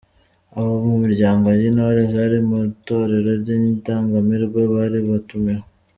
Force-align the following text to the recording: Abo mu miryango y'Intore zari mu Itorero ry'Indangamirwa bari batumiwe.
Abo 0.57 0.73
mu 0.87 0.93
miryango 1.03 1.45
y'Intore 1.59 2.01
zari 2.13 2.39
mu 2.47 2.57
Itorero 2.71 3.29
ry'Indangamirwa 3.41 4.59
bari 4.73 4.99
batumiwe. 5.09 5.63